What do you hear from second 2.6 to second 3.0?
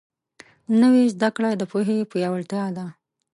ده